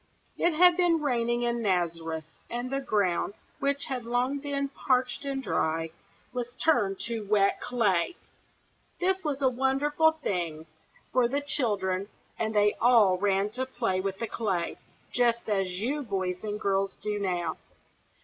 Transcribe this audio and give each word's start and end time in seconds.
It 0.35 0.55
had 0.55 0.77
been 0.77 0.99
raining 0.99 1.43
in 1.43 1.61
Nazareth, 1.61 2.23
and 2.49 2.71
the 2.71 2.79
ground, 2.79 3.35
which 3.59 3.85
had 3.85 4.03
long 4.03 4.39
been 4.39 4.67
parched 4.69 5.25
and 5.25 5.43
dry, 5.43 5.91
was 6.33 6.55
turned 6.55 6.99
to 7.01 7.23
wet 7.27 7.61
clay. 7.61 8.15
This 8.99 9.23
was 9.23 9.43
a 9.43 9.47
wonderful 9.49 10.13
thing 10.13 10.65
for 11.13 11.27
the 11.27 11.39
children, 11.39 12.07
and 12.39 12.55
they 12.55 12.73
all 12.81 13.19
ran 13.19 13.51
to 13.51 13.67
play 13.67 14.01
with 14.01 14.17
the 14.17 14.25
clay, 14.25 14.77
just 15.11 15.47
as 15.47 15.79
you 15.79 16.01
boys 16.01 16.43
and 16.43 16.59
girls 16.59 16.95
do 16.95 17.19
now. 17.19 17.57